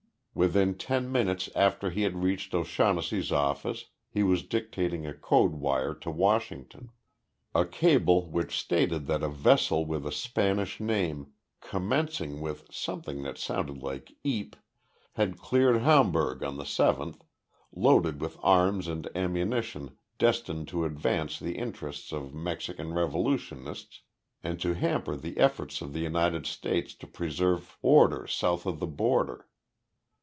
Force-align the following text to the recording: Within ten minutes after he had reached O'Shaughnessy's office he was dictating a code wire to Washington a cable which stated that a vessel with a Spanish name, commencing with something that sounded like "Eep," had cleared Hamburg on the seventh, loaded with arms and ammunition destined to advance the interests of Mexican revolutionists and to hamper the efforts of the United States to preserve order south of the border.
Within 0.33 0.75
ten 0.75 1.11
minutes 1.11 1.49
after 1.57 1.89
he 1.89 2.03
had 2.03 2.23
reached 2.23 2.55
O'Shaughnessy's 2.55 3.33
office 3.33 3.87
he 4.09 4.23
was 4.23 4.43
dictating 4.43 5.05
a 5.05 5.13
code 5.13 5.51
wire 5.51 5.93
to 5.95 6.09
Washington 6.09 6.89
a 7.53 7.65
cable 7.65 8.29
which 8.29 8.57
stated 8.57 9.07
that 9.07 9.23
a 9.23 9.27
vessel 9.29 9.85
with 9.85 10.05
a 10.07 10.11
Spanish 10.11 10.79
name, 10.79 11.33
commencing 11.59 12.39
with 12.39 12.65
something 12.73 13.23
that 13.23 13.37
sounded 13.37 13.79
like 13.83 14.15
"Eep," 14.23 14.55
had 15.15 15.37
cleared 15.37 15.81
Hamburg 15.81 16.43
on 16.43 16.55
the 16.55 16.65
seventh, 16.65 17.21
loaded 17.73 18.21
with 18.21 18.37
arms 18.41 18.87
and 18.87 19.09
ammunition 19.13 19.97
destined 20.17 20.69
to 20.69 20.85
advance 20.85 21.39
the 21.39 21.57
interests 21.57 22.13
of 22.13 22.33
Mexican 22.33 22.93
revolutionists 22.93 23.99
and 24.41 24.61
to 24.61 24.75
hamper 24.75 25.17
the 25.17 25.37
efforts 25.37 25.81
of 25.81 25.91
the 25.91 25.99
United 25.99 26.45
States 26.47 26.95
to 26.95 27.05
preserve 27.05 27.77
order 27.81 28.25
south 28.27 28.65
of 28.65 28.79
the 28.79 28.87
border. 28.87 29.49